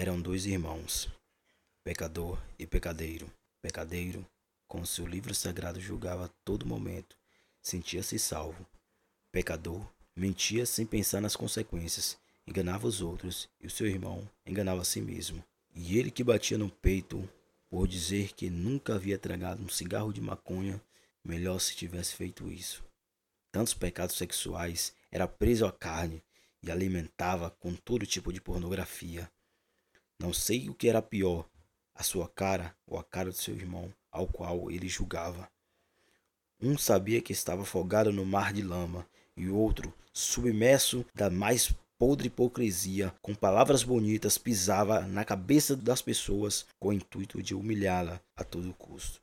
[0.00, 1.08] Eram dois irmãos,
[1.82, 3.28] pecador e pecadeiro.
[3.60, 4.24] Pecadeiro,
[4.68, 7.16] com seu livro sagrado julgava a todo momento,
[7.60, 8.64] sentia-se salvo.
[9.32, 9.84] Pecador,
[10.14, 12.16] mentia sem pensar nas consequências,
[12.46, 15.44] enganava os outros e o seu irmão enganava a si mesmo.
[15.74, 17.28] E ele que batia no peito
[17.68, 20.80] por dizer que nunca havia tragado um cigarro de maconha,
[21.24, 22.84] melhor se tivesse feito isso.
[23.50, 26.22] Tantos pecados sexuais, era preso à carne
[26.62, 29.28] e alimentava com todo tipo de pornografia.
[30.20, 31.48] Não sei o que era pior,
[31.94, 35.48] a sua cara ou a cara do seu irmão, ao qual ele julgava.
[36.60, 41.72] Um sabia que estava afogado no mar de lama, e o outro, submerso da mais
[41.96, 48.20] podre hipocrisia, com palavras bonitas, pisava na cabeça das pessoas com o intuito de humilhá-la
[48.36, 49.20] a todo custo.